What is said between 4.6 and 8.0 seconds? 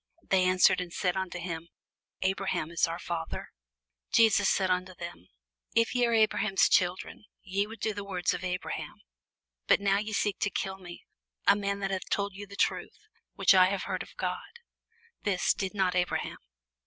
unto them, If ye were Abraham's children, ye would do